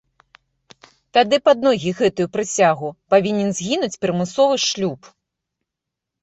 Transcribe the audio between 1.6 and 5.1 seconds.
ногі гэтую прысягу, павінен згінуць прымусовы шлюб.